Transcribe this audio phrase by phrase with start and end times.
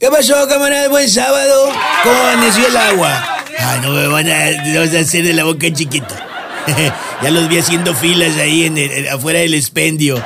[0.00, 0.88] ¿Qué pasó, camarada?
[0.88, 1.68] Buen sábado.
[2.02, 3.44] ¿Cómo amaneció el agua?
[3.58, 6.26] Ay, no me van a, hacer de la boca chiquita.
[7.22, 8.66] ya los vi haciendo filas ahí
[9.12, 10.24] afuera del expendio.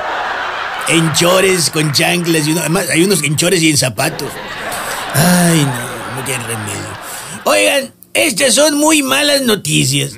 [0.87, 4.31] En chores, con chanclas y además hay unos en chores y en zapatos.
[5.13, 6.95] Ay, no, no tiene remedio.
[7.43, 10.13] Oigan, estas son muy malas noticias.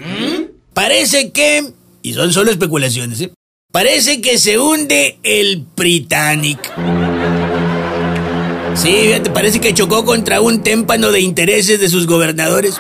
[0.74, 3.32] Parece que, y son solo especulaciones, ¿eh?
[3.72, 6.58] parece que se hunde el Britannic.
[8.76, 12.76] Sí, fíjate, parece que chocó contra un témpano de intereses de sus gobernadores.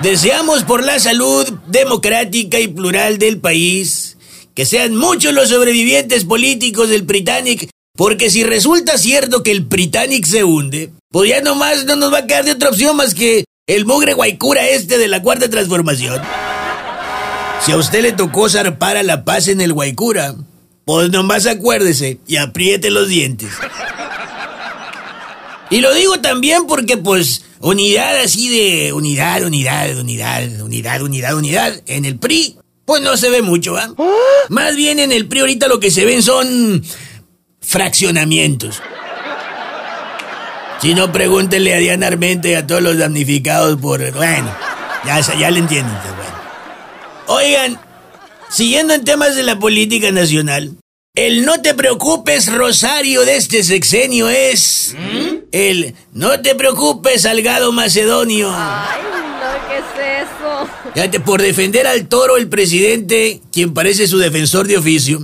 [0.00, 4.16] Deseamos por la salud democrática y plural del país
[4.54, 10.24] que sean muchos los sobrevivientes políticos del Britannic, porque si resulta cierto que el Britannic
[10.24, 13.44] se hunde, pues ya nomás no nos va a quedar de otra opción más que
[13.66, 16.20] el mugre guaycura este de la cuarta transformación.
[17.64, 20.34] Si a usted le tocó zarpar a la paz en el guaycura,
[20.84, 23.52] pues nomás acuérdese y apriete los dientes.
[25.72, 31.82] Y lo digo también porque, pues, unidad así de unidad, unidad, unidad, unidad, unidad, unidad,
[31.86, 33.88] en el PRI, pues no se ve mucho, ¿ah?
[34.50, 36.84] Más bien en el PRI ahorita lo que se ven son
[37.62, 38.82] fraccionamientos.
[40.82, 43.98] Si no, pregúntenle a Diana Armente y a todos los damnificados por...
[44.12, 44.54] Bueno,
[45.06, 46.32] ya, ya le entienden, pues, bueno.
[47.28, 47.80] Oigan,
[48.50, 50.76] siguiendo en temas de la política nacional,
[51.14, 54.94] el no te preocupes, Rosario, de este sexenio es.
[54.98, 55.21] ¿Mm?
[55.52, 58.50] El no te preocupes, Salgado Macedonio.
[58.50, 60.68] Ay, no, ¿qué es eso?
[60.94, 65.20] Fíjate, por defender al toro, el presidente, quien parece su defensor de oficio,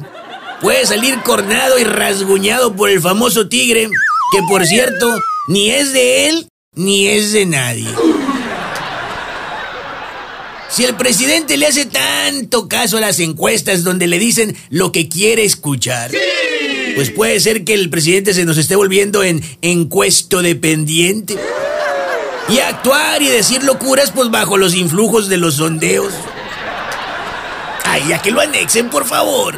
[0.60, 3.88] puede salir cornado y rasguñado por el famoso tigre,
[4.32, 5.18] que por cierto,
[5.48, 7.88] ni es de él ni es de nadie.
[10.70, 15.08] Si el presidente le hace tanto caso a las encuestas donde le dicen lo que
[15.08, 16.10] quiere escuchar,
[16.94, 21.36] pues puede ser que el presidente se nos esté volviendo en encuesto dependiente.
[22.48, 26.12] Y actuar y decir locuras pues bajo los influjos de los sondeos.
[27.84, 29.54] Ay, ya que lo anexen, por favor.